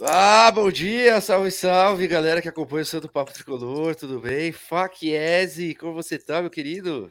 [0.00, 4.52] Ah, bom dia, salve, salve, galera que acompanha o Santo Papo Tricolor, tudo bem?
[4.52, 7.10] Faquiese, como você tá, meu querido?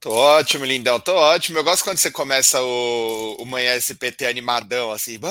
[0.00, 1.58] Tô ótimo, lindão, tô ótimo.
[1.58, 5.28] Eu gosto quando você começa o, o Manhã SPT animadão, assim, bom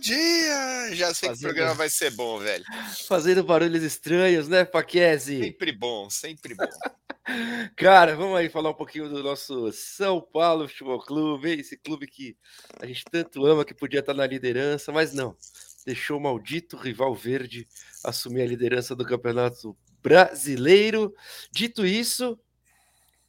[0.00, 0.92] dia!
[0.96, 1.38] Já sei Fazendo...
[1.38, 2.64] que o programa vai ser bom, velho.
[3.06, 5.38] Fazendo barulhos estranhos, né, Faquiese?
[5.38, 6.66] Sempre bom, sempre bom.
[7.76, 12.36] Cara, vamos aí falar um pouquinho do nosso São Paulo Futebol Clube, esse clube que
[12.80, 15.36] a gente tanto ama, que podia estar na liderança, mas não
[15.84, 17.66] deixou o maldito rival verde
[18.04, 21.14] assumir a liderança do Campeonato Brasileiro.
[21.50, 22.38] Dito isso,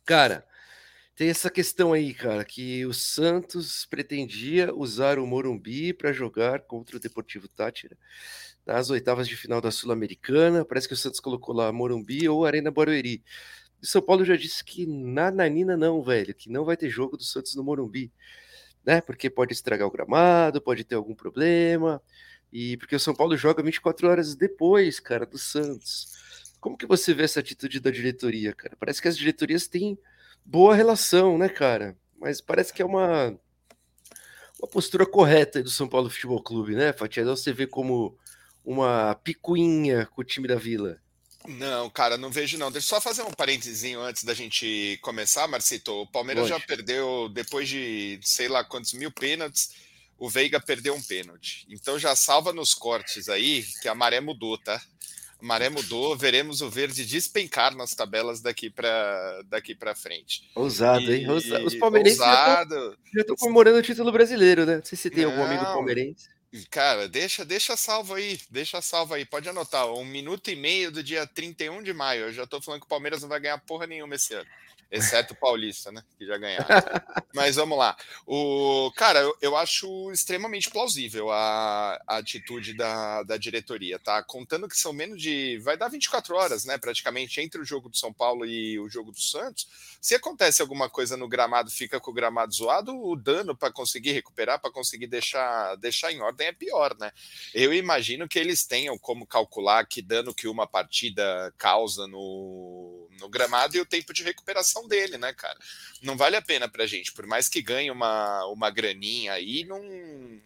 [0.06, 0.46] cara,
[1.16, 6.98] tem essa questão aí, cara, que o Santos pretendia usar o Morumbi para jogar contra
[6.98, 7.96] o Deportivo Tátira
[8.66, 10.66] nas oitavas de final da Sul-Americana.
[10.66, 13.24] Parece que o Santos colocou lá Morumbi ou Arena Barueri.
[13.82, 17.16] E São Paulo já disse que na Nanina não, velho, que não vai ter jogo
[17.16, 18.12] do Santos no Morumbi,
[18.84, 19.02] né?
[19.02, 22.02] Porque pode estragar o gramado, pode ter algum problema.
[22.54, 26.08] E porque o São Paulo joga 24 horas depois, cara, do Santos.
[26.62, 28.78] Como que você vê essa atitude da diretoria, cara?
[28.80, 29.98] Parece que as diretorias têm
[30.46, 31.98] boa relação, né, cara?
[32.22, 33.36] Mas parece que é uma
[34.60, 37.26] uma postura correta do São Paulo Futebol Clube, né, Fatia?
[37.26, 38.16] Você vê como
[38.64, 41.02] uma picuinha com o time da Vila.
[41.48, 42.72] Não, cara, não vejo não.
[42.72, 45.92] Deixa eu só fazer um parênteses antes da gente começar, Marcito.
[45.92, 49.72] O Palmeiras já perdeu, depois de sei lá quantos mil pênaltis,
[50.18, 51.66] o Veiga perdeu um pênalti.
[51.70, 54.82] Então já salva nos cortes aí que a maré mudou, tá?
[55.42, 60.50] A maré mudou, veremos o verde despencar nas tabelas daqui para daqui para frente.
[60.56, 61.30] Ousado, e, hein?
[61.30, 62.98] Os palmeirenses ousado.
[63.14, 64.78] já estão comemorando o título brasileiro, né?
[64.78, 66.30] Não sei se tem Não, algum amigo palmeirense.
[66.70, 69.92] Cara, deixa, deixa salvo aí, deixa salvo aí, pode anotar.
[69.92, 72.26] Um minuto e meio do dia 31 de maio.
[72.26, 74.48] Eu já tô falando que o Palmeiras não vai ganhar porra nenhuma esse ano.
[74.94, 76.04] Exceto o Paulista, né?
[76.20, 76.68] Que já ganharam.
[77.34, 77.98] Mas vamos lá.
[78.28, 84.22] O, cara, eu, eu acho extremamente plausível a, a, atitude da, da diretoria, tá?
[84.22, 85.58] Contando que são menos de.
[85.64, 86.78] Vai dar 24 horas, né?
[86.78, 89.68] Praticamente entre o jogo do São Paulo e o jogo do Santos.
[90.00, 94.12] Se acontece alguma coisa no gramado, fica com o gramado zoado, o dano para conseguir
[94.12, 97.12] recuperar, para conseguir deixar, deixar em ordem é pior, né?
[97.52, 103.30] Eu imagino que eles tenham como calcular que dano que uma partida causa no, no
[103.30, 105.58] gramado e o tempo de recuperação dele, né, cara?
[106.02, 109.82] Não vale a pena pra gente, por mais que ganhe uma, uma graninha aí, não,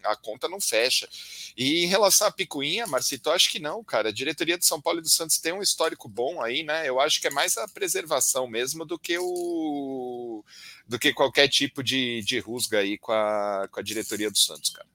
[0.04, 1.08] a conta não fecha.
[1.56, 4.10] E em relação à picuinha, Marcito, acho que não, cara.
[4.10, 6.88] A diretoria de São Paulo e do Santos tem um histórico bom aí, né?
[6.88, 10.44] Eu acho que é mais a preservação mesmo do que o
[10.86, 14.70] do que qualquer tipo de, de rusga aí com a, com a diretoria do Santos,
[14.70, 14.88] cara.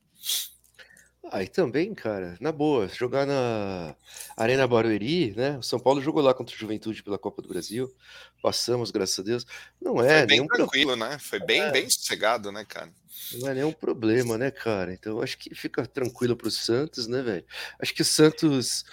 [1.33, 3.95] Aí também, cara, na boa, jogar na
[4.37, 5.57] Arena Barueri, né?
[5.57, 7.91] O São Paulo jogou lá contra o Juventude pela Copa do Brasil.
[8.39, 9.43] Passamos, graças a Deus.
[9.81, 10.99] Não é Foi bem tranquilo, pro...
[10.99, 11.17] né?
[11.17, 11.71] Foi bem, é.
[11.71, 12.93] bem sossegado, né, cara?
[13.33, 14.93] Não é nenhum problema, né, cara?
[14.93, 17.45] Então acho que fica tranquilo pro Santos, né, velho?
[17.79, 18.85] Acho que o Santos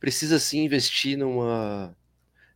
[0.00, 1.96] precisa sim investir numa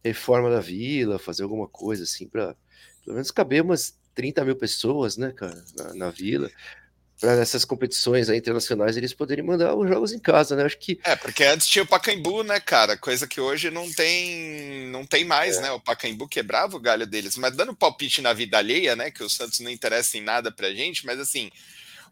[0.02, 2.56] reforma da vila, fazer alguma coisa assim para
[3.04, 6.87] pelo menos caber umas 30 mil pessoas, né, cara, na, na vila para
[7.22, 10.64] nessas competições internacionais eles poderem mandar os jogos em casa, né?
[10.64, 12.96] Acho que é porque antes tinha o Pacaembu, né, cara?
[12.96, 15.62] Coisa que hoje não tem, não tem mais, é.
[15.62, 15.70] né?
[15.72, 19.10] O Pacaembu quebrava o galho deles, mas dando palpite na vida alheia, né?
[19.10, 21.50] Que o Santos não interessa em nada pra gente, mas assim,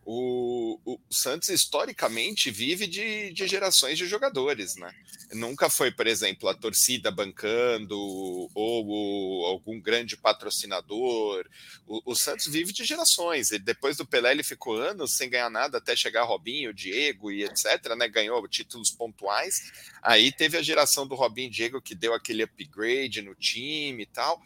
[0.08, 4.94] o, o, Santos historicamente vive de, de, gerações de jogadores, né?
[5.32, 11.44] Nunca foi, por exemplo, a torcida bancando ou, ou algum grande patrocinador.
[11.88, 13.50] O, o, Santos vive de gerações.
[13.64, 17.96] Depois do Pelé ele ficou anos sem ganhar nada até chegar Robinho, Diego e etc.
[17.98, 18.06] Né?
[18.06, 19.72] Ganhou títulos pontuais.
[20.00, 24.06] Aí teve a geração do Robinho e Diego que deu aquele upgrade no time e
[24.06, 24.40] tal.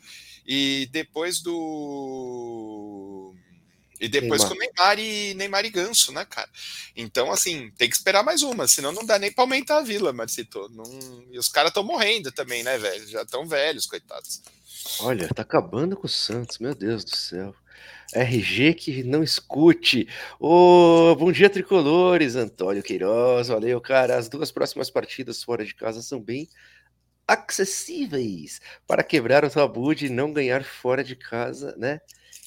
[0.47, 3.34] E depois do
[4.00, 4.49] e depois Neymar.
[4.49, 6.49] com Neymar e Neymar e Ganso, né, cara?
[6.97, 10.13] Então, assim, tem que esperar mais uma, senão não dá nem pra aumentar a vila,
[10.13, 10.69] Marcito.
[10.71, 11.24] Não...
[11.30, 13.07] E os caras estão morrendo também, né, velho?
[13.07, 14.42] Já estão velhos, coitados.
[15.01, 17.54] Olha, tá acabando com o Santos, meu Deus do céu.
[18.13, 20.09] RG que não escute.
[20.39, 23.48] Ô, oh, bom dia, tricolores, Antônio Queiroz.
[23.48, 24.16] Valeu, cara.
[24.16, 26.48] As duas próximas partidas fora de casa são bem
[27.28, 32.01] acessíveis para quebrar o tabu de não ganhar fora de casa, né?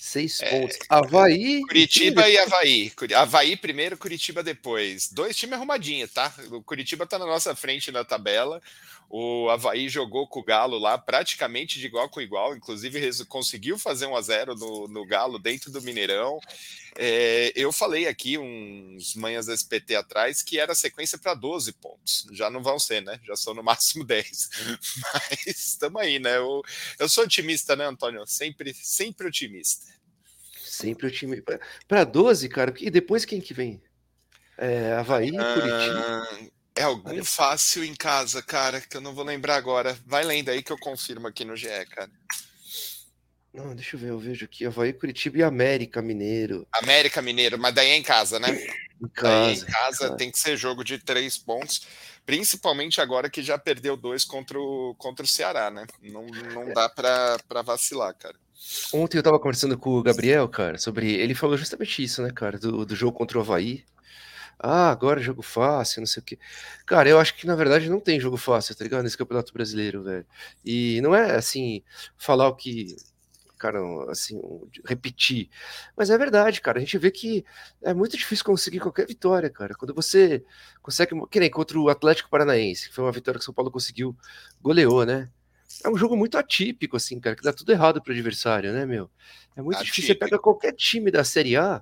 [0.05, 0.77] Seis é, pontos.
[0.89, 1.61] Havaí.
[1.61, 2.91] Curitiba e Havaí.
[3.15, 5.09] Havaí primeiro, Curitiba depois.
[5.09, 6.31] Dois times arrumadinhos, tá?
[6.51, 8.61] O Curitiba tá na nossa frente na tabela.
[9.09, 14.05] O Havaí jogou com o Galo lá praticamente de igual com igual, inclusive conseguiu fazer
[14.05, 16.37] um a 0 no, no Galo dentro do Mineirão.
[16.97, 22.27] É, eu falei aqui uns manhãs SPT atrás que era sequência para 12 pontos.
[22.33, 23.19] Já não vão ser, né?
[23.23, 24.49] Já são no máximo 10.
[25.13, 26.37] Mas estamos aí, né?
[26.37, 26.61] Eu,
[26.99, 28.25] eu sou otimista, né, Antônio?
[28.27, 29.92] Sempre, sempre otimista.
[30.73, 31.41] Sempre o time.
[31.87, 32.73] Para 12, cara.
[32.79, 33.81] E depois quem que vem?
[34.57, 36.51] É, Havaí, Curitiba.
[36.75, 39.95] É algum fácil em casa, cara, que eu não vou lembrar agora.
[40.07, 42.09] Vai lendo aí que eu confirmo aqui no GE, cara.
[43.53, 46.67] Não, deixa eu ver, eu vejo aqui Havaí, Curitiba e América Mineiro.
[46.73, 48.49] América Mineiro, mas daí é em casa, né?
[48.99, 49.45] Em casa.
[49.45, 51.85] Daí em casa tem que ser jogo de três pontos,
[52.25, 55.85] principalmente agora que já perdeu dois contra o, contra o Ceará, né?
[56.01, 58.35] Não, não dá para vacilar, cara.
[58.93, 61.11] Ontem eu tava conversando com o Gabriel, cara, sobre.
[61.13, 63.83] Ele falou justamente isso, né, cara, do, do jogo contra o Havaí.
[64.59, 66.39] Ah, agora é jogo fácil, não sei o quê.
[66.85, 69.03] Cara, eu acho que na verdade não tem jogo fácil, tá ligado?
[69.03, 70.25] Nesse Campeonato Brasileiro, velho.
[70.63, 71.83] E não é assim,
[72.17, 72.95] falar o que.
[73.57, 73.79] Cara,
[74.09, 74.41] assim,
[74.85, 75.49] repetir.
[75.95, 76.77] Mas é verdade, cara.
[76.77, 77.45] A gente vê que
[77.81, 79.73] é muito difícil conseguir qualquer vitória, cara.
[79.75, 80.43] Quando você
[80.81, 81.15] consegue.
[81.29, 84.15] Que nem contra o Atlético Paranaense, que foi uma vitória que o São Paulo conseguiu,
[84.61, 85.29] goleou, né?
[85.83, 89.09] É um jogo muito atípico, assim, cara, que dá tudo errado pro adversário, né, meu?
[89.55, 89.95] É muito atípico.
[89.95, 90.13] difícil.
[90.13, 91.81] Você pega qualquer time da Série A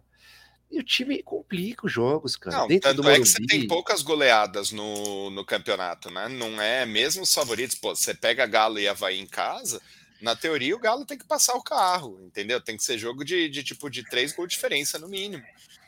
[0.71, 2.57] e o time complica os jogos, cara.
[2.57, 6.29] Não, Dentro tanto do é que você tem poucas goleadas no, no campeonato, né?
[6.29, 7.75] Não é mesmo os favoritos.
[7.75, 9.81] Pô, você pega Galo e Havaí em casa,
[10.21, 12.61] na teoria o Galo tem que passar o carro, entendeu?
[12.61, 15.43] Tem que ser jogo de, de tipo de três gols de diferença no mínimo.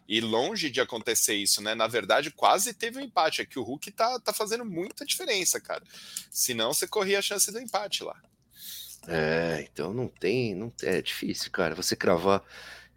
[0.08, 1.74] E longe de acontecer isso, né?
[1.74, 3.42] Na verdade, quase teve um empate.
[3.42, 5.84] É que o Hulk tá, tá fazendo muita diferença, cara.
[6.30, 8.16] Senão você corria a chance do empate lá.
[9.08, 11.76] É, então não tem, não é difícil, cara.
[11.76, 12.44] Você cravar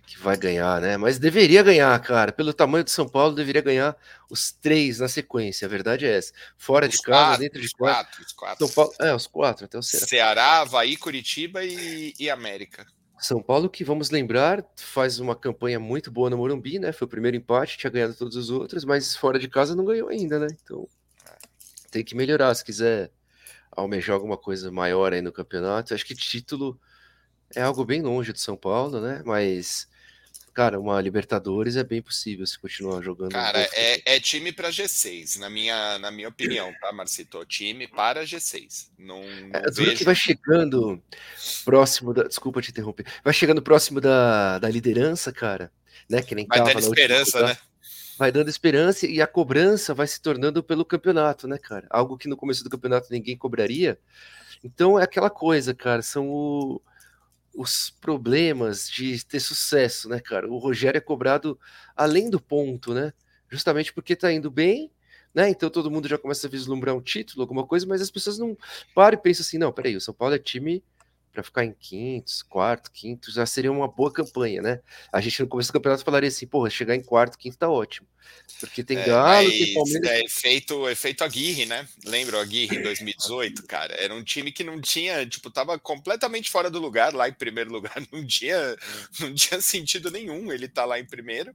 [0.07, 0.97] que vai ganhar, né?
[0.97, 2.31] Mas deveria ganhar, cara.
[2.31, 3.97] Pelo tamanho do São Paulo, deveria ganhar
[4.31, 5.67] os três na sequência.
[5.67, 6.33] A verdade é essa.
[6.57, 8.07] Fora os de casa, quatro, dentro de quatro.
[8.07, 8.23] quatro.
[8.25, 8.67] Os quatro.
[8.67, 10.07] São Paulo, é, os quatro, até o Ceará.
[10.07, 12.87] Ceará, Havaí, Curitiba e, e América.
[13.19, 16.93] São Paulo, que vamos lembrar, faz uma campanha muito boa no Morumbi, né?
[16.93, 20.09] Foi o primeiro empate, tinha ganhado todos os outros, mas fora de casa não ganhou
[20.09, 20.49] ainda, né?
[20.63, 20.87] Então
[21.91, 23.11] tem que melhorar se quiser
[23.73, 25.95] almejar alguma coisa maior aí no campeonato.
[25.95, 26.79] Acho que título
[27.55, 29.23] é algo bem longe do São Paulo, né?
[29.25, 29.89] Mas
[30.57, 33.33] cara, uma Libertadores é bem possível se continuar jogando.
[33.33, 37.45] Cara, é, é, time para G6, na minha, na minha opinião, tá, Marcito?
[37.45, 38.89] Time para G6.
[38.99, 39.95] Não, não é, vejo...
[39.95, 40.99] que vai chegando
[41.63, 42.23] próximo da.
[42.23, 43.05] Desculpa te interromper.
[43.23, 45.71] Vai chegando próximo da, da liderança, cara.
[46.09, 46.23] Né?
[46.23, 47.59] Que nem vai dando esperança, né?
[48.17, 51.87] Vai dando esperança e a cobrança vai se tornando pelo campeonato, né, cara?
[51.91, 53.99] Algo que no começo do campeonato ninguém cobraria.
[54.65, 56.01] Então é aquela coisa, cara.
[56.01, 56.81] São o
[57.57, 60.49] os problemas de ter sucesso, né, cara?
[60.49, 61.59] O Rogério é cobrado
[61.97, 63.13] além do ponto, né?
[63.49, 64.91] Justamente porque tá indo bem,
[65.35, 65.49] né?
[65.49, 68.57] Então todo mundo já começa a vislumbrar um título, alguma coisa, mas as pessoas não
[68.95, 70.85] param e pensam assim: não, peraí, o São Paulo é time
[71.37, 74.81] para ficar em quintos, quarto, quinto, já seria uma boa campanha, né?
[75.13, 78.09] A gente no começo do campeonato falaria assim, porra, chegar em quarto, quinto tá ótimo.
[78.59, 80.11] Porque tem é, Galo, tem Palmeiras.
[80.11, 81.87] É efeito, efeito Aguirre, né?
[82.07, 83.95] Lembra o Aguirre em 2018, cara?
[84.03, 87.71] Era um time que não tinha, tipo, tava completamente fora do lugar, lá em primeiro
[87.71, 88.77] lugar, não tinha,
[89.21, 91.55] não tinha sentido nenhum ele tá lá em primeiro.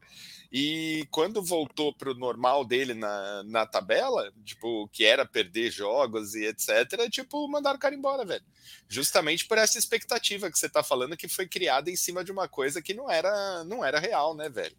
[0.51, 6.36] E quando voltou para o normal dele na, na tabela, tipo, que era perder jogos
[6.36, 8.44] e etc., tipo, mandaram o cara embora, velho.
[8.89, 12.50] Justamente por essa expectativa que você tá falando que foi criada em cima de uma
[12.50, 14.75] coisa que não era, não era real, né, velho?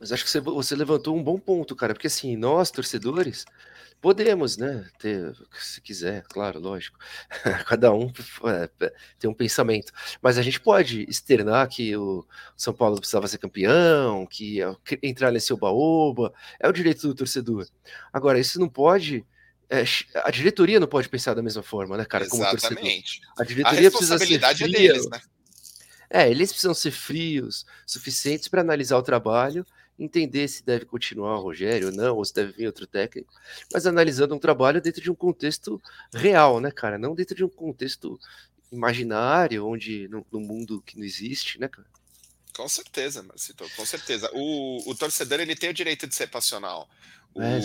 [0.00, 3.44] Mas acho que você, você levantou um bom ponto, cara, porque assim, nós, torcedores,
[4.00, 6.98] podemos, né, ter, se quiser, claro, lógico,
[7.68, 8.10] cada um
[8.46, 9.92] é, tem um pensamento,
[10.22, 12.26] mas a gente pode externar que o
[12.56, 14.60] São Paulo precisava ser campeão, que
[15.02, 17.66] entrar nesse oba-oba, é o direito do torcedor.
[18.10, 19.24] Agora, isso não pode
[19.68, 19.84] é,
[20.24, 22.24] a diretoria não pode pensar da mesma forma, né, cara?
[22.24, 23.20] Exatamente.
[23.38, 24.48] A diretoria a precisa ser fria.
[24.48, 25.20] É, deles, né?
[26.10, 29.64] é, eles precisam ser frios, suficientes para analisar o trabalho
[30.00, 33.32] entender se deve continuar o Rogério ou não, ou se deve vir outro técnico,
[33.72, 35.80] mas analisando um trabalho dentro de um contexto
[36.12, 36.98] real, né, cara?
[36.98, 38.18] Não dentro de um contexto
[38.72, 41.86] imaginário, onde no, no mundo que não existe, né, cara?
[42.56, 44.30] Com certeza, Marcito, com certeza.
[44.32, 46.88] O, o torcedor ele tem o direito de ser passional.
[47.32, 47.60] O, é,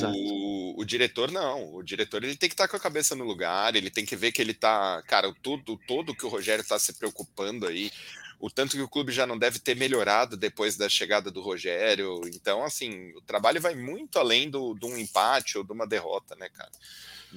[0.77, 3.75] o, diretor não, o diretor ele tem que estar tá com a cabeça no lugar,
[3.75, 6.93] ele tem que ver que ele tá, cara, tudo todo que o Rogério está se
[6.93, 7.91] preocupando aí,
[8.39, 12.21] o tanto que o clube já não deve ter melhorado depois da chegada do Rogério.
[12.27, 16.35] Então, assim, o trabalho vai muito além do, de um empate ou de uma derrota,
[16.35, 16.71] né, cara?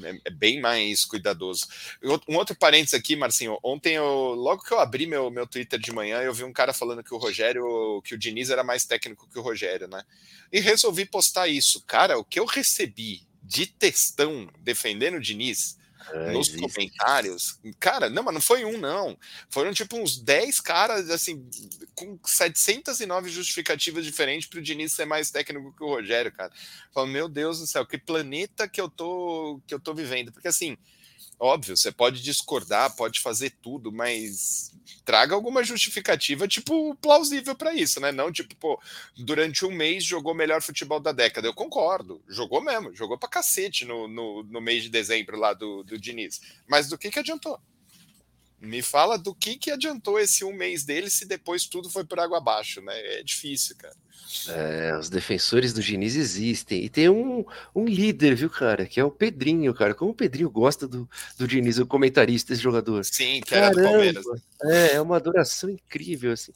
[0.03, 1.67] É, é bem mais cuidadoso.
[2.29, 3.59] Um outro parênteses aqui, Marcinho.
[3.63, 6.73] Ontem, eu, logo que eu abri meu, meu Twitter de manhã, eu vi um cara
[6.73, 10.05] falando que o Rogério, que o Diniz era mais técnico que o Rogério, né?
[10.53, 11.83] E resolvi postar isso.
[11.87, 15.79] Cara, o que eu recebi de textão defendendo o Diniz
[16.13, 16.61] é, nos existe.
[16.61, 17.59] comentários.
[17.79, 19.19] Cara, não, mas não foi um, não.
[19.49, 21.49] Foram tipo uns 10 caras, assim,
[21.95, 26.53] com 709 justificativas diferentes para o Diniz ser mais técnico que o Rogério, cara.
[26.93, 30.33] Falando, meu Deus do céu, que planeta que eu tô, que eu tô vivendo.
[30.33, 30.77] Porque assim.
[31.41, 34.73] Óbvio, você pode discordar, pode fazer tudo, mas
[35.05, 38.11] traga alguma justificativa, tipo, plausível para isso, né?
[38.11, 38.81] Não tipo, pô,
[39.17, 41.47] durante um mês jogou melhor futebol da década.
[41.47, 45.83] Eu concordo, jogou mesmo, jogou pra cacete no, no, no mês de dezembro lá do,
[45.85, 46.41] do Diniz.
[46.69, 47.59] Mas do que que adiantou?
[48.61, 52.19] Me fala do que que adiantou esse um mês dele se depois tudo foi por
[52.19, 52.93] água abaixo, né?
[53.19, 53.95] É difícil, cara.
[54.49, 56.85] É, os defensores do Diniz existem.
[56.85, 58.85] E tem um, um líder, viu, cara?
[58.85, 59.95] Que é o Pedrinho, cara.
[59.95, 63.05] Como o Pedrinho gosta do, do Diniz, o comentarista, esse jogador.
[63.05, 64.25] Sim, que era do Palmeiras.
[64.27, 64.41] né?
[64.65, 66.53] É, é uma adoração incrível, assim.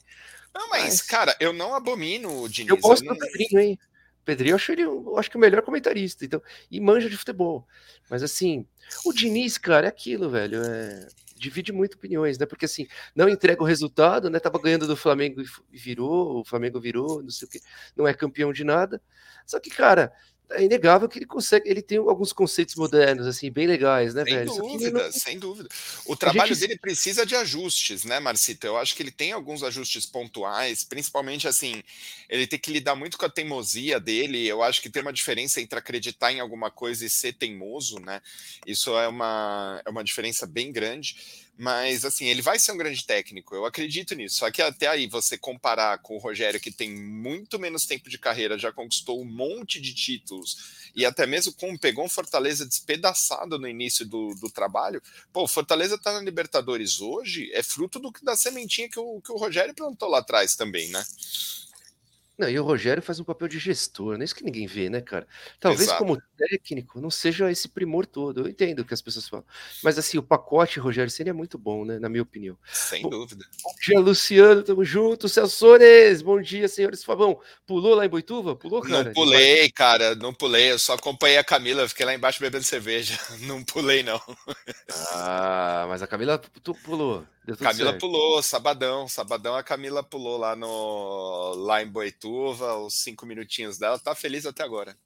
[0.53, 2.69] Não, mas, Mas- cara, eu não abomino o Diniz.
[2.69, 3.79] Eu gosto não- do Pedrinho, hein?
[4.25, 7.67] Pedrinho eu acho ele, eu acho que o melhor comentarista, então, e manja de futebol.
[8.09, 8.65] Mas assim,
[9.05, 12.45] o Diniz, cara, é aquilo, velho, é, divide muito opiniões, né?
[12.45, 14.39] Porque assim, não entrega o resultado, né?
[14.39, 17.59] Tava ganhando do Flamengo e virou, o Flamengo virou, não sei o que,
[17.95, 19.01] não é campeão de nada.
[19.45, 20.13] Só que, cara,
[20.51, 24.33] é inegável que ele consegue, ele tem alguns conceitos modernos, assim, bem legais, né, Sem
[24.35, 24.45] velho?
[24.55, 25.69] Dúvida, não- sem dúvida.
[26.05, 28.65] O trabalho gente- dele precisa de ajustes, né, Marcito?
[28.67, 31.81] Eu acho que ele tem alguns ajustes pontuais, principalmente assim,
[32.29, 34.45] ele tem que lidar muito com a teimosia dele.
[34.47, 38.21] Eu acho que tem uma diferença entre acreditar em alguma coisa e ser teimoso, né?
[38.67, 41.15] Isso é uma, é uma diferença bem grande.
[41.57, 44.37] Mas assim, ele vai ser um grande técnico, eu acredito nisso.
[44.37, 48.17] Só que até aí você comparar com o Rogério, que tem muito menos tempo de
[48.17, 53.59] carreira, já conquistou um monte de títulos, e até mesmo com pegou um Fortaleza despedaçado
[53.59, 55.01] no início do, do trabalho.
[55.31, 59.31] Pô, o Fortaleza tá na Libertadores hoje, é fruto do, da sementinha que o, que
[59.31, 61.05] o Rogério plantou lá atrás também, né?
[62.37, 64.89] Não, e o Rogério faz um papel de gestor, não é isso que ninguém vê,
[64.89, 65.27] né, cara?
[65.59, 65.99] Talvez Exato.
[65.99, 69.45] como técnico não seja esse primor todo, eu entendo o que as pessoas falam.
[69.83, 72.57] Mas assim, o pacote Rogério seria muito bom, né, na minha opinião.
[72.71, 73.45] Sem Bom, dúvida.
[73.63, 75.29] Bom dia, Luciano, tamo junto.
[75.29, 77.39] Celso Soares, bom dia, senhores Fabão.
[77.67, 78.55] Pulou lá em Boituva?
[78.55, 79.03] Pulou, cara?
[79.03, 80.71] Não pulei, cara, não pulei.
[80.71, 83.17] Eu só acompanhei a Camila, fiquei lá embaixo bebendo cerveja.
[83.43, 84.21] Não pulei, não.
[85.11, 87.25] Ah, mas a Camila tu pulou.
[87.59, 87.99] Camila certo.
[87.99, 89.07] pulou, sabadão.
[89.07, 93.99] Sabadão a Camila pulou lá no lá em Boituva, os cinco minutinhos dela.
[93.99, 94.97] Tá feliz até agora.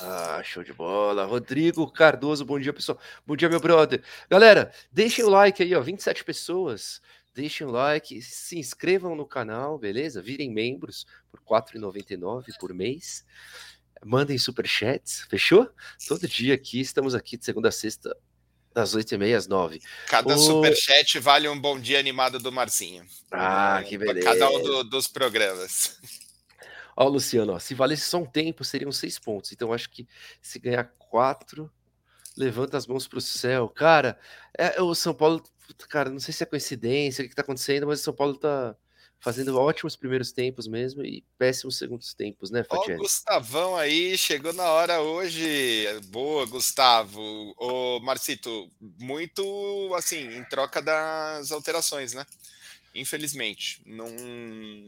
[0.00, 1.24] Ah, show de bola.
[1.24, 2.98] Rodrigo Cardoso, bom dia, pessoal.
[3.26, 4.02] Bom dia, meu brother.
[4.28, 5.80] Galera, deixem o like aí, ó.
[5.80, 7.00] 27 pessoas.
[7.34, 10.22] Deixem o like, se inscrevam no canal, beleza?
[10.22, 13.26] Virem membros por R$ 4,99 por mês.
[14.04, 15.68] Mandem superchats, fechou?
[16.08, 18.16] Todo dia aqui, estamos aqui de segunda a sexta,
[18.76, 23.06] das 8h30 às 9 Cada Ô- superchat vale um bom dia animado do Marcinho.
[23.30, 24.26] Ah, que beleza.
[24.26, 25.98] Cada um do- dos programas.
[26.94, 29.50] Ó, Luciano, ó, se valesse só um tempo, seriam seis pontos.
[29.50, 30.06] Então, acho que
[30.42, 31.70] se ganhar quatro,
[32.36, 33.66] levanta as mãos para o céu.
[33.68, 34.18] Cara,
[34.56, 35.42] é, o São Paulo,
[35.88, 38.76] cara, não sei se é coincidência, o que está acontecendo, mas o São Paulo tá
[39.18, 42.96] fazendo ótimos primeiros tempos mesmo e péssimos segundos tempos, né, Ó, o?
[42.98, 45.86] Gustavão aí, chegou na hora hoje.
[46.06, 47.20] Boa, Gustavo.
[47.58, 52.24] Ô, Marcito, muito assim, em troca das alterações, né?
[52.94, 53.82] Infelizmente.
[53.86, 54.08] Não,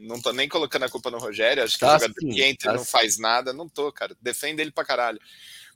[0.03, 1.63] não tô nem colocando a culpa no Rogério.
[1.63, 2.91] Acho que Tá o jogador sim, que entra tá não sim.
[2.91, 3.53] faz nada.
[3.53, 4.17] Não tô, cara.
[4.21, 5.21] Defende ele pra caralho.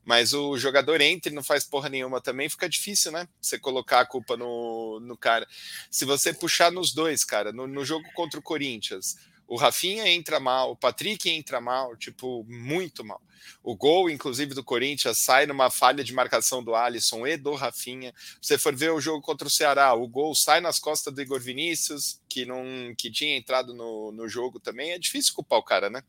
[0.05, 3.29] Mas o jogador entra e não faz porra nenhuma também, fica difícil, né?
[3.41, 5.47] Você colocar a culpa no, no cara.
[5.91, 9.17] Se você puxar nos dois, cara, no, no jogo contra o Corinthians,
[9.47, 13.21] o Rafinha entra mal, o Patrick entra mal, tipo, muito mal.
[13.63, 18.15] O gol, inclusive, do Corinthians sai numa falha de marcação do Alisson e do Rafinha.
[18.41, 21.21] Se você for ver o jogo contra o Ceará, o gol sai nas costas do
[21.21, 24.93] Igor Vinícius, que não que tinha entrado no, no jogo também.
[24.93, 26.03] É difícil culpar o cara, né?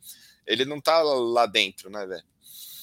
[0.47, 2.23] Ele não tá lá dentro, né, velho?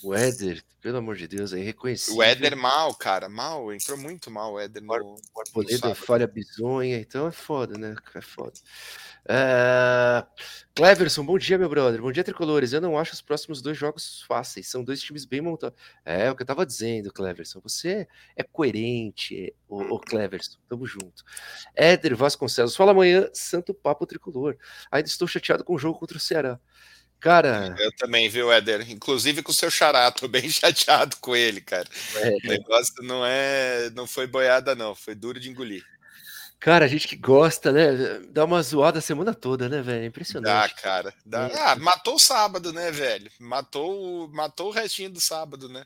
[0.02, 2.16] O Éder, pelo amor de Deus, é irreconhecível.
[2.18, 5.94] O Éder mal, cara, mal, entrou muito mal o Éder no, O Arboleda sábado.
[5.94, 7.94] falha bizonha, então é foda, né?
[8.14, 8.54] É foda.
[9.28, 10.24] É...
[10.74, 12.00] Cleverson, bom dia, meu brother.
[12.00, 12.72] Bom dia, tricolores.
[12.72, 14.68] Eu não acho os próximos dois jogos fáceis.
[14.68, 15.78] São dois times bem montados.
[16.04, 17.60] É o que eu tava dizendo, Cleverson.
[17.60, 20.58] Você é coerente, o, o Cleverson.
[20.66, 21.22] Tamo junto.
[21.74, 24.56] Éder Vasconcelos, fala amanhã, Santo Papo Tricolor.
[24.90, 26.58] Ainda estou chateado com o jogo contra o Ceará.
[27.20, 28.90] Cara, Eu também, viu, Éder?
[28.90, 31.86] Inclusive com o seu xará, tô bem chateado com ele, cara.
[32.16, 35.84] é, O negócio não é, não foi boiada não, foi duro de engolir.
[36.58, 38.20] cara, a gente que gosta, né?
[38.30, 39.98] Dá uma zoada a semana toda, né, velho?
[39.98, 40.74] É Dá, impressionante.
[40.76, 41.12] cara.
[41.24, 41.46] Dá.
[41.48, 41.58] É.
[41.58, 43.30] Ah, matou o sábado, né, velho?
[43.38, 45.84] Matou, o- matou o restinho do sábado, né?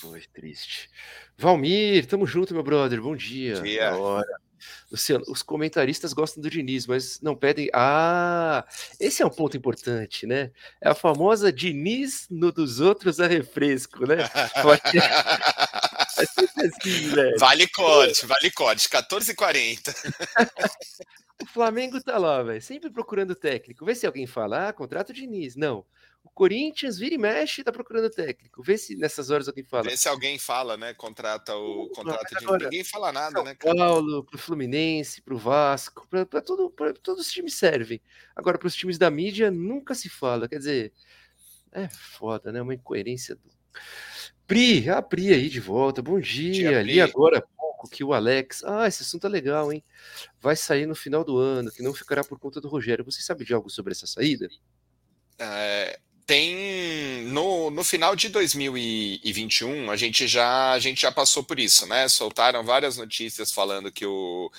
[0.00, 0.90] Foi triste.
[1.38, 3.00] Valmir, tamo junto, meu brother.
[3.00, 3.60] Bom dia.
[3.60, 3.90] Dia.
[3.90, 4.36] Da hora.
[4.90, 7.68] Luciano, os comentaristas gostam do Diniz, mas não pedem.
[7.72, 8.64] Ah,
[9.00, 10.50] esse é um ponto importante, né?
[10.80, 14.16] É a famosa Diniz no dos outros a refresco, né?
[16.16, 17.36] É assim, velho.
[17.40, 19.92] vale corte, vale corte, 14,40.
[21.42, 23.84] O Flamengo tá lá, velho, sempre procurando técnico.
[23.84, 25.56] Vê se alguém fala, ah, contrato o Diniz.
[25.56, 25.84] Não.
[26.24, 28.62] O Corinthians vira e mexe e tá procurando técnico.
[28.62, 29.84] Vê se nessas horas alguém fala.
[29.84, 30.94] Vê se alguém fala, né?
[30.94, 33.54] Contrata o contrato de ninguém fala nada, São né?
[33.54, 33.76] Cara?
[33.76, 38.00] Paulo, pro Fluminense, pro Vasco, pra, pra tudo, pra, todos os times servem.
[38.34, 40.48] Agora, para os times da mídia, nunca se fala.
[40.48, 40.92] Quer dizer,
[41.70, 42.62] é foda, né?
[42.62, 43.50] Uma incoerência do.
[44.46, 46.00] Pri, a Pri aí de volta.
[46.00, 46.52] Bom dia.
[46.52, 48.64] Tia Ali agora há pouco que o Alex.
[48.64, 49.84] Ah, esse assunto é legal, hein?
[50.40, 53.04] Vai sair no final do ano, que não ficará por conta do Rogério.
[53.04, 54.48] Você sabe de algo sobre essa saída?
[55.38, 61.58] É, tem no, no final de 2021 a gente já a gente já passou por
[61.58, 62.08] isso, né?
[62.08, 64.50] Soltaram várias notícias falando que o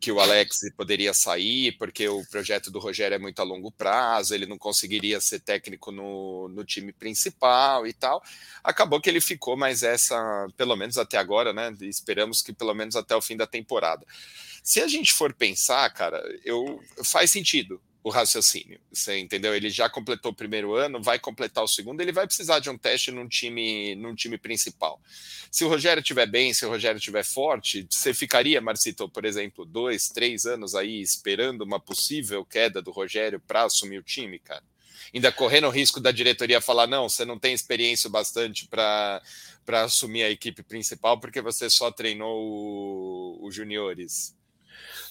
[0.00, 4.32] que o Alex poderia sair porque o projeto do Rogério é muito a longo prazo,
[4.32, 8.22] ele não conseguiria ser técnico no, no time principal e tal.
[8.62, 11.74] Acabou que ele ficou, mas essa, pelo menos até agora, né?
[11.80, 14.06] Esperamos que pelo menos até o fim da temporada.
[14.62, 18.80] Se a gente for pensar, cara, eu faz sentido o raciocínio.
[18.90, 19.54] Você entendeu?
[19.54, 22.76] Ele já completou o primeiro ano, vai completar o segundo, ele vai precisar de um
[22.76, 25.00] teste num time, num time principal.
[25.50, 29.64] Se o Rogério estiver bem, se o Rogério estiver forte, você ficaria, Marcito, por exemplo,
[29.64, 34.64] dois, três anos aí esperando uma possível queda do Rogério para assumir o time, cara?
[35.14, 39.22] Ainda correndo o risco da diretoria falar: não, você não tem experiência bastante para
[39.66, 44.36] assumir a equipe principal porque você só treinou os juniores.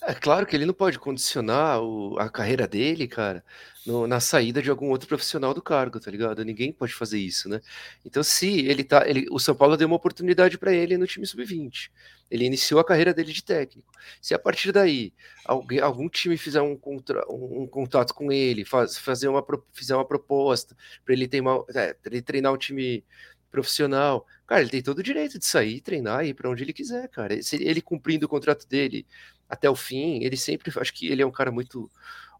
[0.09, 3.43] É claro que ele não pode condicionar o- a carreira dele, cara,
[3.85, 6.45] no- na saída de algum outro profissional do cargo, tá ligado?
[6.45, 7.59] Ninguém pode fazer isso, né?
[8.05, 9.05] Então, se ele tá.
[9.07, 11.91] Ele, o São Paulo deu uma oportunidade para ele no time sub-20.
[12.31, 13.91] Ele iniciou a carreira dele de técnico.
[14.21, 18.63] Se a partir daí alguém, algum time fizer um, contra, um, um contato com ele,
[18.63, 20.73] faz, fazer uma, fizer uma proposta
[21.03, 23.03] para ele, teimar- é, ele treinar o time
[23.51, 26.73] profissional, cara, ele tem todo o direito de sair, treinar e ir para onde ele
[26.73, 27.41] quiser, cara.
[27.41, 29.05] Se ele cumprindo o contrato dele
[29.49, 31.89] até o fim, ele sempre, acho que ele é um cara muito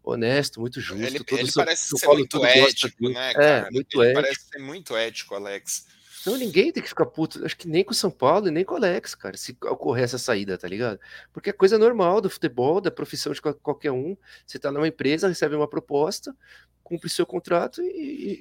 [0.02, 1.02] honesto, muito justo.
[1.04, 3.68] Ele, ele São- parece São ser muito ético, né, É, cara?
[3.70, 4.22] muito ele ético.
[4.22, 5.86] parece ser muito ético, Alex.
[6.28, 8.64] Então ninguém tem que ficar puto, acho que nem com o São Paulo e nem
[8.64, 11.00] com o Alex, cara, se ocorrer essa saída, tá ligado?
[11.32, 14.16] Porque é coisa normal do futebol, da profissão de qual- qualquer um.
[14.46, 16.34] Você tá numa empresa, recebe uma proposta,
[16.82, 17.86] cumpre seu contrato e,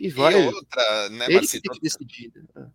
[0.01, 0.33] e- e vai.
[0.33, 1.27] E outra, né,
[1.81, 2.31] decidir.
[2.55, 2.67] né?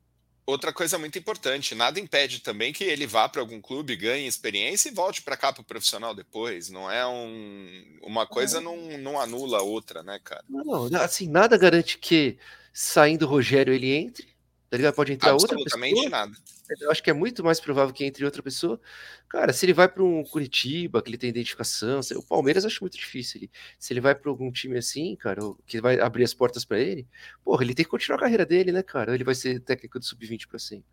[0.44, 4.88] Outra coisa muito importante, nada impede também que ele vá para algum clube, ganhe experiência
[4.88, 6.68] e volte para cá para o profissional depois.
[6.68, 10.42] Não é um, uma coisa não, não anula a outra, né, cara?
[10.48, 12.37] Não, não, assim, nada garante que
[12.72, 14.31] saindo o Rogério ele entre,
[14.72, 14.94] tá ligado?
[14.94, 16.08] Pode entrar outra Absolutamente pessoa.
[16.08, 16.32] nada.
[16.80, 18.80] Eu acho que é muito mais provável que entre outra pessoa.
[19.28, 22.96] Cara, se ele vai para um Curitiba, que ele tem identificação, o Palmeiras acho muito
[22.96, 23.40] difícil.
[23.42, 26.80] Ele, se ele vai para algum time assim, cara, que vai abrir as portas para
[26.80, 27.06] ele,
[27.44, 29.14] porra, ele tem que continuar a carreira dele, né, cara?
[29.14, 30.87] Ele vai ser técnico do sub-20 para sempre.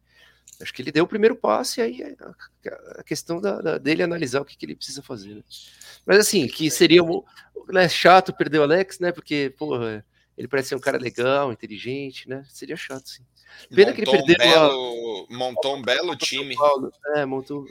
[0.61, 3.77] Acho que ele deu o primeiro passo e aí é a, a questão da, da-
[3.77, 5.35] dele analisar o que, que ele precisa fazer.
[5.35, 5.43] né?
[6.05, 7.23] Mas assim, que seria um,
[7.69, 9.13] né, chato perder o Alex, né?
[9.13, 10.03] Porque, porra,
[10.39, 12.45] ele parece ser um cara legal, inteligente, né?
[12.49, 13.23] Seria chato, sim.
[13.75, 16.55] Pena que ele montou um perdeu a- belo, montou um belo time.
[17.15, 17.67] É, montou.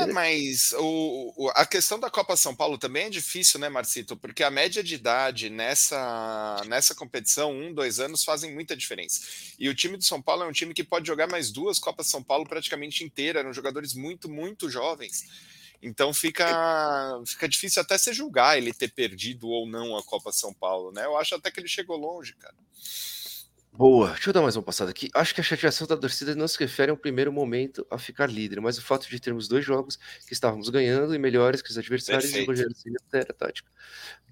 [0.00, 4.16] É, mas o- a questão da Copa São Paulo também é difícil, né, Marcito?
[4.16, 9.20] Porque a média de idade nessa, nessa competição, um, dois anos, fazem muita diferença.
[9.58, 12.08] E o time do São Paulo é um time que pode jogar mais duas Copas
[12.08, 13.38] São Paulo praticamente inteira.
[13.40, 15.24] Eram jogadores muito, muito jovens.
[15.82, 16.46] Então fica,
[17.26, 21.04] fica difícil até se julgar ele ter perdido ou não a Copa São Paulo, né?
[21.04, 22.54] Eu acho até que ele chegou longe, cara.
[23.72, 25.08] Boa, deixa eu dar mais uma passada aqui.
[25.14, 28.26] Acho que a chateação da torcida não se refere a um primeiro momento a ficar
[28.26, 31.78] líder, mas o fato de termos dois jogos que estávamos ganhando e melhores que os
[31.78, 32.46] adversários e o.
[32.46, 32.74] Rogério
[33.12, 33.70] era tática.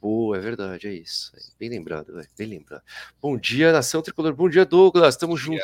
[0.00, 1.32] Boa, é verdade, é isso.
[1.58, 2.82] Bem lembrado, velho, bem lembrado.
[3.22, 4.34] Bom dia, nação tricolor.
[4.34, 5.16] Bom dia, Douglas.
[5.16, 5.62] Tamo junto.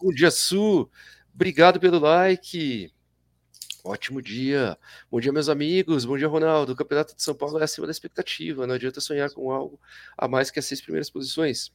[0.00, 0.88] Bom dia, Su.
[1.34, 2.92] Obrigado pelo like.
[3.84, 4.78] Ótimo dia.
[5.10, 6.06] Bom dia, meus amigos.
[6.06, 6.72] Bom dia, Ronaldo.
[6.72, 8.66] O Campeonato de São Paulo é acima da expectativa.
[8.66, 9.78] Não adianta sonhar com algo
[10.16, 11.70] a mais que as seis primeiras posições.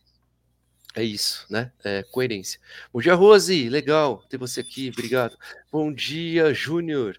[0.95, 1.71] É isso, né?
[1.83, 2.59] É coerência.
[2.91, 3.69] Bom dia, Rose.
[3.69, 4.89] Legal ter você aqui.
[4.91, 5.37] Obrigado.
[5.71, 7.15] Bom dia, Júnior.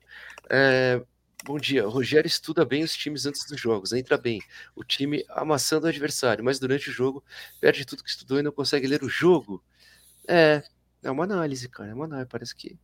[0.50, 1.00] É,
[1.44, 1.87] bom dia.
[1.87, 3.92] O Rogério estuda bem os times antes dos jogos.
[3.92, 4.42] Entra bem.
[4.74, 7.22] O time amassando o adversário, mas durante o jogo
[7.61, 9.62] perde tudo que estudou e não consegue ler o jogo.
[10.26, 10.64] É,
[11.00, 11.90] é uma análise, cara.
[11.90, 12.29] É uma análise.
[12.29, 12.76] Parece que.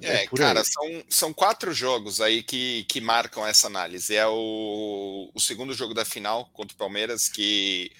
[0.00, 0.64] É, por cara, aí.
[0.64, 4.14] são, são quatro jogos aí que, que marcam essa análise.
[4.14, 7.90] É o, o segundo jogo da final contra o Palmeiras, que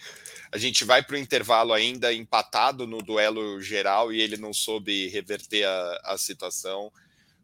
[0.50, 5.08] a gente vai para o intervalo ainda empatado no duelo geral e ele não soube
[5.08, 6.92] reverter a, a situação.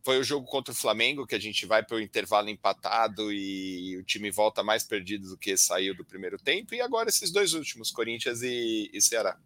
[0.02, 3.96] Foi o jogo contra o Flamengo, que a gente vai para o intervalo empatado e
[3.98, 6.74] o time volta mais perdido do que saiu do primeiro tempo.
[6.74, 9.36] E agora esses dois últimos, Corinthians e, e Ceará.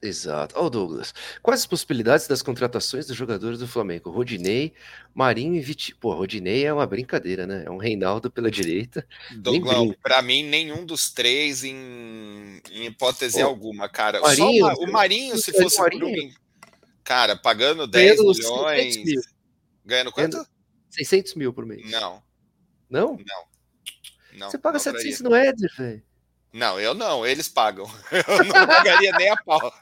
[0.00, 0.54] Exato.
[0.56, 4.10] Ó, Douglas, quais as possibilidades das contratações dos jogadores do Flamengo?
[4.10, 4.72] Rodinei,
[5.12, 5.96] Marinho e Vitinho.
[5.98, 7.64] Pô, Rodinei é uma brincadeira, né?
[7.66, 9.04] É um Reinaldo pela direita.
[9.36, 14.20] Douglas, para mim, nenhum dos três em, em hipótese Pô, alguma, cara.
[14.20, 16.32] Marinho, Só o Marinho, se fosse Marinho.
[17.02, 18.96] Cara, pagando 10 ganhando milhões.
[18.98, 19.20] Mil.
[19.84, 20.32] Ganhando quanto?
[20.32, 20.48] Ganhando
[20.90, 21.90] 600 mil por mês.
[21.90, 22.22] Não.
[22.88, 23.16] Não?
[23.16, 23.44] Não.
[24.34, 26.02] não Você paga não 700 no Éder, velho.
[26.52, 27.86] Não, eu não, eles pagam.
[28.10, 29.72] Eu não pagaria nem a pau.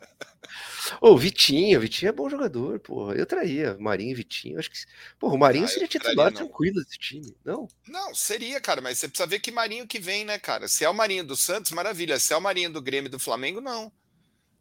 [1.00, 3.14] Ô, Vitinho, Vitinho é bom jogador, porra.
[3.14, 4.59] Eu traía Marinho e Vitinho.
[4.59, 4.79] Acho que.
[5.18, 7.68] Porra, o Marinho ah, seria titular tranquilo desse time, não?
[7.88, 10.68] Não, seria, cara, mas você precisa ver que Marinho que vem, né, cara?
[10.68, 12.18] Se é o Marinho do Santos, maravilha.
[12.18, 13.92] Se é o Marinho do Grêmio do Flamengo, não.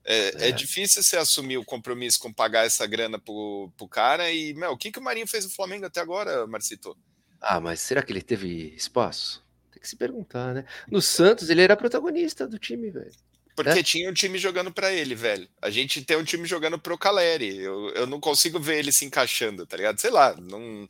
[0.04, 0.50] É, é.
[0.50, 4.32] é difícil você assumir o compromisso com pagar essa grana pro, pro cara.
[4.32, 6.96] E, meu, o que, que o Marinho fez no Flamengo até agora, Marcito?
[7.42, 9.45] Ah, mas será que ele teve espaço?
[9.86, 10.66] Que se perguntar, né?
[10.90, 13.12] No Santos, ele era protagonista do time, velho.
[13.56, 13.84] Porque é?
[13.84, 15.48] tinha um time jogando para ele, velho.
[15.62, 17.58] A gente tem um time jogando pro Caleri.
[17.58, 20.00] Eu, eu não consigo ver ele se encaixando, tá ligado?
[20.00, 20.86] Sei lá, não...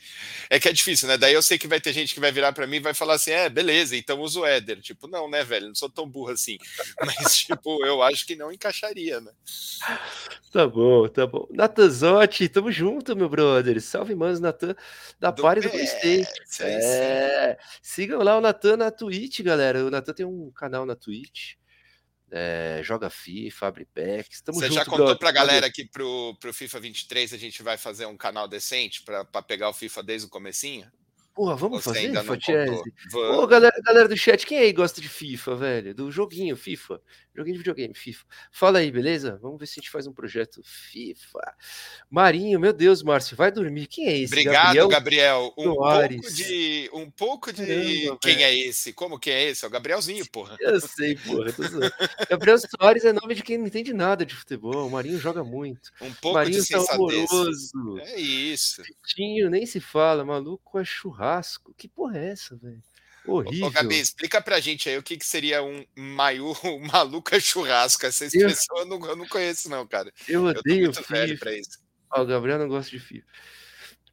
[0.50, 1.16] é que é difícil, né?
[1.16, 3.16] Daí eu sei que vai ter gente que vai virar para mim e vai falar
[3.16, 4.82] assim: é, beleza, então usa o Éder.
[4.82, 5.68] Tipo, não, né, velho?
[5.68, 6.58] Não sou tão burro assim.
[7.06, 9.32] Mas, tipo, eu acho que não encaixaria, né?
[10.52, 11.48] Tá bom, tá bom.
[11.52, 13.80] Natanzotti, tamo junto, meu brother.
[13.80, 14.76] Salve, manos, Natan,
[15.20, 16.32] da do Pare do Playstation.
[16.62, 19.86] É, sigam lá o Natan na Twitch, galera.
[19.86, 21.54] O Natan tem um canal na Twitch
[22.38, 24.44] é, joga FIFA, abre packs.
[24.46, 28.06] Você já contou para pra galera que pro, pro FIFA 23 a gente vai fazer
[28.08, 30.92] um canal decente para pegar o FIFA desde o comecinho?
[31.36, 32.82] Porra, vamos Você fazer, Fatiese?
[33.14, 35.94] Ô, galera, galera do chat, quem aí gosta de FIFA, velho?
[35.94, 37.02] Do joguinho FIFA.
[37.36, 38.26] Joguinho de videogame, FIFA.
[38.50, 39.38] Fala aí, beleza?
[39.42, 41.42] Vamos ver se a gente faz um projeto FIFA.
[42.10, 43.88] Marinho, meu Deus, Márcio, vai dormir.
[43.88, 44.34] Quem é esse?
[44.34, 44.88] Obrigado, Gabriel.
[44.88, 45.54] Gabriel.
[45.58, 47.66] Um, pouco de, um pouco de.
[47.66, 48.46] Caramba, quem velho.
[48.46, 48.94] é esse?
[48.94, 49.66] Como que é esse?
[49.66, 50.56] É o Gabrielzinho, porra.
[50.62, 51.54] Eu sei, porra.
[52.30, 54.88] Gabriel Soares é nome de quem não entende nada de futebol.
[54.88, 55.92] O Marinho joga muito.
[56.00, 58.00] Um pouco Marinho de tá amoroso.
[58.00, 58.82] É isso.
[59.06, 60.24] Tinho, nem se fala.
[60.24, 61.25] Maluco é churrasco.
[61.78, 62.82] Que porra é essa, velho?
[63.28, 63.68] Horrível.
[63.68, 68.06] Ô, Gabi, explica pra gente aí o que, que seria um maiu, um maluca churrasco.
[68.06, 70.12] Essa expressão eu, eu, não, eu não conheço, não, cara.
[70.28, 71.80] Eu odeio eu tô muito velho pra isso.
[72.12, 73.26] Ó, o Gabriel não gosta de FIFA.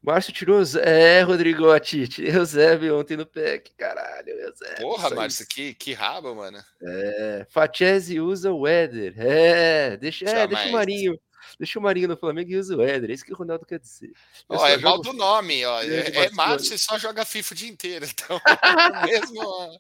[0.03, 2.09] Márcio tirou É, Rodrigotti.
[2.09, 3.71] Tirei o Zeb ontem no PEC.
[3.77, 4.81] Caralho, Zeb.
[4.81, 6.59] Porra, Márcio, que, que rabo, mano.
[6.83, 7.47] É.
[7.51, 9.15] Fachese usa o Weather.
[9.17, 11.17] É, deixa, é, deixa o Marinho.
[11.59, 13.11] Deixa o Marinho no Flamengo e usa o Éder.
[13.11, 14.13] É isso que o Ronaldo quer dizer.
[14.49, 15.83] Ó, é mal do nome, ó.
[15.83, 18.07] É, é Márcio e só joga FIFA o dia inteiro.
[18.23, 19.79] Então, no mesmo,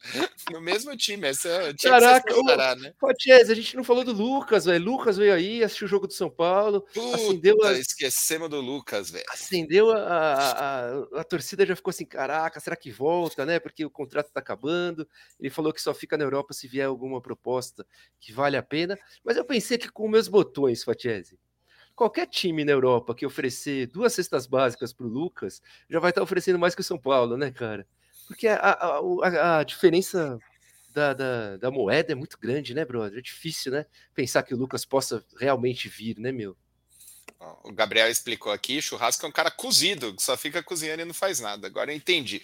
[0.52, 1.28] no mesmo time.
[1.28, 2.94] Essa tinha Caraca, que né?
[3.50, 4.84] A gente não falou do Lucas, velho.
[4.84, 6.80] Lucas veio aí, assistiu o jogo do São Paulo.
[6.92, 7.72] Puta, acendeu a...
[7.72, 9.24] esquecemos do Lucas, velho.
[9.28, 13.60] Acendeu a, a, a, a, torcida, já ficou assim: caraca, será que volta, né?
[13.60, 15.06] Porque o contrato tá acabando.
[15.38, 17.86] Ele falou que só fica na Europa se vier alguma proposta
[18.20, 18.98] que vale a pena.
[19.24, 21.38] Mas eu pensei que com meus botões, Fatiese
[22.02, 26.20] qualquer time na Europa que oferecer duas cestas básicas para o Lucas já vai estar
[26.20, 27.86] tá oferecendo mais que o São Paulo, né, cara?
[28.26, 30.36] Porque a, a, a, a diferença
[30.92, 33.20] da, da, da, moeda é muito grande, né, brother?
[33.20, 33.86] É difícil, né?
[34.14, 36.56] Pensar que o Lucas possa realmente vir, né, meu?
[37.62, 41.14] O Gabriel explicou aqui, churrasco é um cara cozido, que só fica cozinhando e não
[41.14, 41.68] faz nada.
[41.68, 42.42] Agora eu entendi.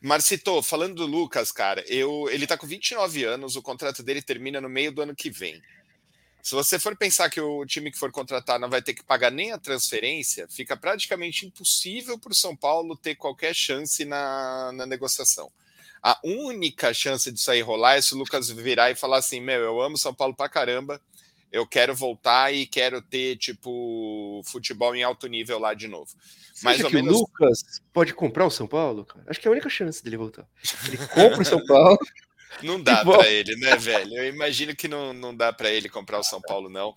[0.00, 4.58] Marcito, falando do Lucas, cara, eu, ele tá com 29 anos, o contrato dele termina
[4.58, 5.62] no meio do ano que vem.
[6.46, 9.32] Se você for pensar que o time que for contratar não vai ter que pagar
[9.32, 14.86] nem a transferência, fica praticamente impossível para o São Paulo ter qualquer chance na, na
[14.86, 15.50] negociação.
[16.00, 19.60] A única chance de sair rolar é se o Lucas virar e falar assim: Meu,
[19.60, 21.00] eu amo São Paulo pra caramba,
[21.50, 26.12] eu quero voltar e quero ter, tipo, futebol em alto nível lá de novo.
[26.54, 27.12] Você Mais ou menos...
[27.12, 29.04] o Lucas pode comprar o São Paulo?
[29.04, 29.24] Cara?
[29.26, 30.46] Acho que é a única chance dele voltar.
[30.86, 31.98] Ele compra o São Paulo.
[32.62, 34.16] Não dá para ele, né, velho?
[34.16, 36.94] Eu imagino que não, não dá para ele comprar o São Paulo, não.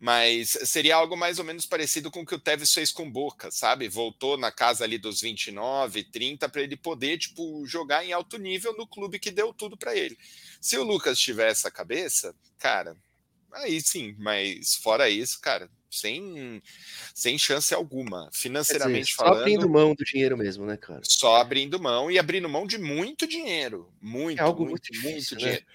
[0.00, 3.50] Mas seria algo mais ou menos parecido com o que o Tevez fez com Boca,
[3.50, 3.88] sabe?
[3.88, 8.76] Voltou na casa ali dos 29, 30 para ele poder, tipo, jogar em alto nível
[8.76, 10.16] no clube que deu tudo para ele.
[10.60, 12.96] Se o Lucas tiver essa cabeça, cara,
[13.52, 16.62] aí sim, mas fora isso, cara, sem,
[17.14, 19.36] sem chance alguma, financeiramente dizer, só falando.
[19.36, 21.00] Só abrindo mão do dinheiro mesmo, né, cara?
[21.02, 23.90] Só abrindo mão e abrindo mão de muito dinheiro.
[24.00, 25.60] Muito, é algo muito, muito, difícil, muito né?
[25.60, 25.66] dinheiro.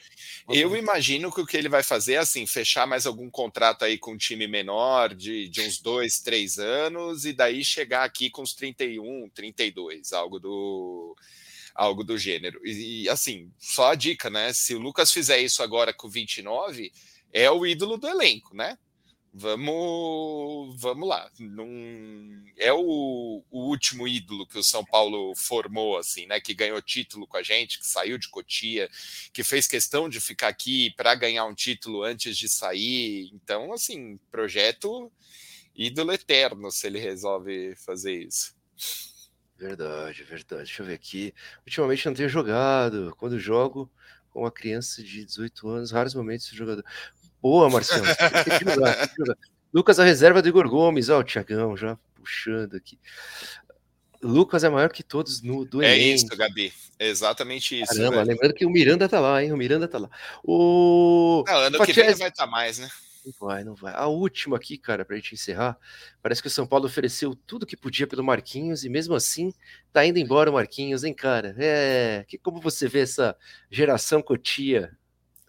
[0.49, 3.97] Eu imagino que o que ele vai fazer é assim: fechar mais algum contrato aí
[3.97, 8.41] com um time menor, de, de uns dois, três anos, e daí chegar aqui com
[8.41, 11.15] os 31, 32, algo do
[11.73, 12.59] algo do gênero.
[12.63, 14.53] E, e assim, só a dica, né?
[14.53, 16.91] Se o Lucas fizer isso agora com 29,
[17.31, 18.77] é o ídolo do elenco, né?
[19.35, 21.27] Vamos, vamos lá.
[22.55, 26.39] É o, o, último ídolo que o São Paulo formou, assim, né?
[26.39, 28.87] Que ganhou título com a gente, que saiu de Cotia,
[29.33, 33.31] que fez questão de ficar aqui para ganhar um título antes de sair.
[33.33, 35.11] Então, assim, projeto
[35.75, 38.55] ídolo eterno se ele resolve fazer isso.
[39.57, 40.65] Verdade, verdade.
[40.65, 41.33] Deixa eu ver aqui.
[41.65, 43.15] Ultimamente não tenho jogado.
[43.17, 43.91] Quando jogo
[44.29, 46.85] com uma criança de 18 anos, raros momentos de jogador.
[47.43, 48.05] Boa, Marcelo.
[48.05, 49.37] Tem que jogar, tem que jogar.
[49.73, 51.09] Lucas, a reserva do Igor Gomes.
[51.09, 52.97] Ó, o Tiagão já puxando aqui.
[54.21, 56.71] Lucas é maior que todos no do É isso, Gabi.
[56.97, 57.93] É exatamente isso.
[57.93, 58.27] Caramba, velho.
[58.29, 59.51] lembrando que o Miranda tá lá, hein?
[59.51, 60.09] O Miranda tá lá.
[60.41, 61.43] O.
[61.45, 61.97] Não, ano Fatias...
[61.97, 62.89] que vem vai estar tá mais, né?
[63.25, 63.93] Não vai, não vai.
[63.93, 65.77] A última aqui, cara, pra gente encerrar.
[66.21, 69.53] Parece que o São Paulo ofereceu tudo que podia pelo Marquinhos e mesmo assim
[69.91, 71.53] tá indo embora o Marquinhos, hein, cara?
[71.57, 72.23] É.
[72.25, 73.35] Que, como você vê essa
[73.69, 74.97] geração Cotia?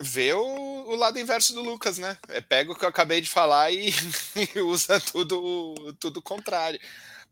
[0.00, 2.18] Vê o, o lado inverso do Lucas, né?
[2.28, 3.92] É, pega o que eu acabei de falar e,
[4.54, 6.80] e usa tudo, tudo contrário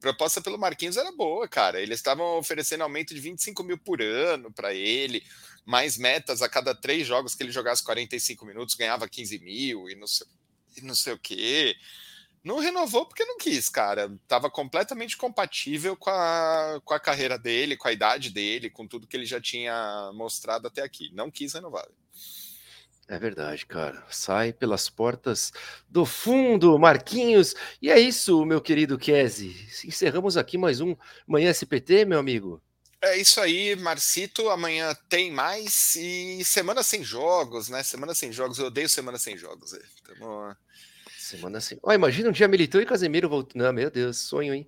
[0.03, 1.81] proposta pelo Marquinhos era boa, cara.
[1.81, 5.25] Eles estavam oferecendo aumento de 25 mil por ano para ele,
[5.65, 9.95] mais metas a cada três jogos que ele jogasse 45 minutos, ganhava 15 mil e
[9.95, 10.27] não sei,
[10.77, 11.77] e não sei o quê.
[12.43, 14.13] Não renovou porque não quis, cara.
[14.27, 19.07] Tava completamente compatível com a, com a carreira dele, com a idade dele, com tudo
[19.07, 21.09] que ele já tinha mostrado até aqui.
[21.15, 21.87] Não quis renovar.
[23.13, 24.03] É verdade, cara.
[24.09, 25.53] Sai pelas portas
[25.87, 27.55] do fundo, Marquinhos.
[27.83, 29.55] E é isso, meu querido Kese.
[29.85, 30.97] Encerramos aqui mais um
[31.27, 32.63] Manhã SPT, meu amigo.
[33.03, 34.49] É isso aí, Marcito.
[34.49, 35.95] Amanhã tem mais.
[35.95, 37.83] E semana sem jogos, né?
[37.83, 38.59] Semana sem jogos.
[38.59, 39.75] Eu odeio semana sem jogos.
[39.75, 39.83] É.
[40.07, 40.57] Tamo...
[41.19, 41.79] Semana sem.
[41.83, 43.63] Ó, imagina um dia Militão e Casemiro voltando.
[43.63, 44.67] Não, meu Deus, sonho, hein?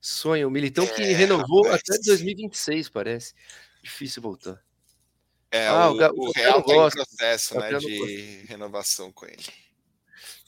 [0.00, 0.50] Sonho.
[0.50, 1.82] Militão é, que renovou rapaz.
[1.88, 3.34] até 2026, parece.
[3.80, 4.63] Difícil voltar.
[5.54, 9.44] É, ah, o, o, o Real tem um processo né, de renovação com ele.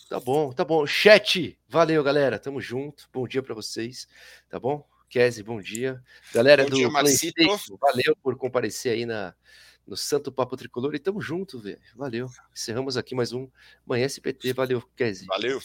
[0.09, 0.85] Tá bom, tá bom.
[0.85, 2.40] Chat, valeu, galera.
[2.40, 3.09] Tamo junto.
[3.12, 4.09] Bom dia para vocês,
[4.51, 4.85] tá bom?
[5.09, 6.03] Kese, bom dia.
[6.35, 9.33] Galera bom do dia, PlayStation, valeu por comparecer aí na,
[9.87, 11.79] no Santo Papo Tricolor e tamo junto, velho.
[11.95, 12.29] Valeu.
[12.53, 13.49] Encerramos aqui mais um
[13.87, 14.53] Manhã SPT.
[14.55, 15.25] Valeu, Kese.
[15.27, 15.61] Valeu.